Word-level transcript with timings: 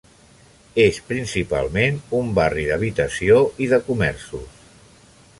És 0.83 0.95
principalment 1.09 1.99
un 2.19 2.31
barri 2.39 2.63
d'habitació 2.69 3.37
i 3.65 3.67
de 3.75 3.79
comerços. 3.91 4.57